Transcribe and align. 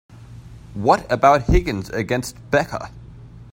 What 0.73 1.05
about 1.11 1.43
Higgins 1.43 1.91
against 1.91 2.33
Becca? 2.49 2.89